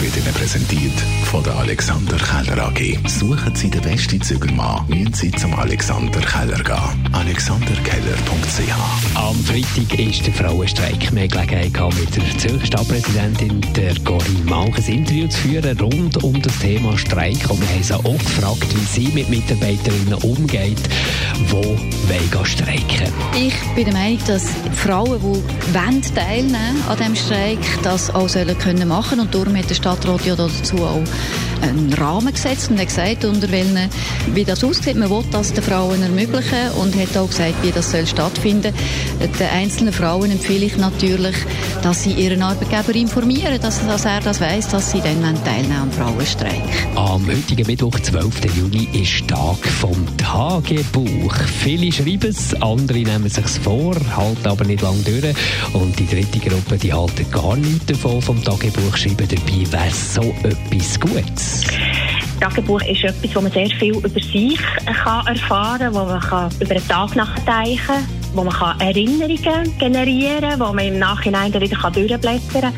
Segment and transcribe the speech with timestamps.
[0.00, 2.98] wird Ihnen präsentiert von der Alexander Keller AG.
[3.06, 7.12] Suchen Sie den besten Zügelmann, müssen Sie zum Alexander Keller gehen.
[7.12, 11.14] alexanderkeller.ch Am Freitag ist der Frauenstreik.
[11.14, 16.22] Wir Gelegenheit gehabt, mit der Zürcher Stadtpräsidentin der Corinne Malch ein Interview zu führen rund
[16.22, 17.50] um das Thema Streik.
[17.50, 20.78] Und wir haben sie auch gefragt, wie sie mit Mitarbeiterinnen umgeht,
[21.38, 27.58] die wollen streiken Ich bin der Meinung, dass Frauen, die wollen teilnehmen an diesem Streik,
[27.82, 29.76] das auch sollen können machen Und darum hat der
[30.24, 31.02] ja dazu auch
[31.62, 33.88] einen Rahmen gesetzt und hat gesagt, unter welchen,
[34.34, 34.96] wie das aussieht.
[34.96, 38.74] Man will das den Frauen ermöglichen und hat auch gesagt, wie das soll stattfinden.
[39.20, 41.36] Den einzelnen Frauen empfehle ich natürlich,
[41.82, 45.92] dass sie ihren Arbeitgeber informieren, dass, dass er das weiß, dass sie dann teilnehmen am
[45.92, 46.62] Frauenstreik.
[46.96, 48.56] Am heutigen Mittwoch, 12.
[48.56, 51.34] Juni, ist Tag vom Tagebuch.
[51.62, 55.34] Viele schreiben es, andere nehmen es sich vor, halten aber nicht lange durch.
[55.72, 59.28] Und die dritte Gruppe, die halten gar nichts davon vom Tagebuch schreiben.
[59.28, 61.49] Dabei wäre so etwas Gutes.
[62.40, 66.50] Tagebuch ist etwas, wo man sehr viel über sich kann erfahren kann, wo man kann
[66.58, 71.90] über den Tag nachdenken kann, wo man Erinnerungen generieren kann, wo man im Nachhinein wieder
[71.90, 72.74] durchblättern kann.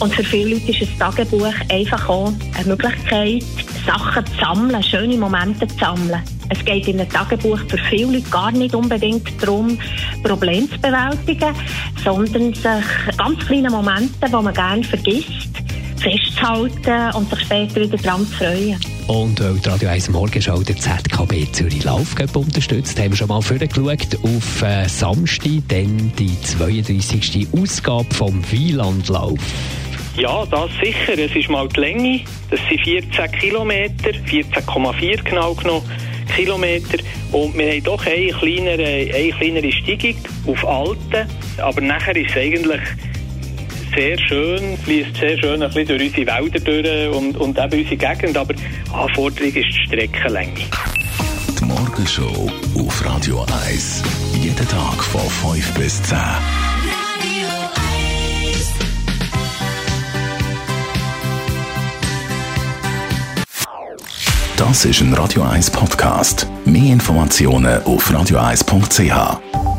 [0.00, 3.44] Und für viele Leute ist ein Tagebuch einfach auch eine Möglichkeit,
[3.86, 6.22] Sachen zu sammeln, schöne Momente zu sammeln.
[6.48, 9.78] Es geht in einem Tagebuch für viele Leute gar nicht unbedingt darum,
[10.22, 11.54] Probleme zu bewältigen,
[12.04, 15.49] sondern sich ganz kleine Momente, die man gerne vergisst,
[16.00, 18.80] festzuhalten und sich später wieder daran zu freuen.
[19.06, 23.42] Und weil die Radio 1 Morgenschau der ZKB Zürich Laufcup unterstützt, haben wir schon mal
[23.42, 27.48] vorgeschaut auf äh, Samstag, dann die 32.
[27.52, 29.38] Ausgabe vom Wielandlauf.
[30.16, 31.18] Ja, das sicher.
[31.18, 32.20] Es ist mal die Länge.
[32.50, 35.82] Das sind 14 Kilometer, 14,4 genau genommen
[36.34, 36.98] Kilometer.
[37.32, 41.28] Und wir haben doch eine kleinere, eine kleinere Steigung auf Alten.
[41.58, 42.80] Aber nachher ist es eigentlich
[44.00, 47.96] sehr schön, fließt sehr schön ein bisschen durch unsere Wälder durch und, und eben unsere
[47.96, 48.36] Gegend.
[48.36, 48.54] Aber
[48.94, 50.54] Anforderung ist die Streckenlänge.
[51.58, 54.02] Die Morgenshow auf Radio 1.
[54.40, 56.16] Jeden Tag von 5 bis 10.
[64.56, 66.46] Das ist ein Radio 1 Podcast.
[66.64, 69.69] Mehr Informationen auf radio1.ch.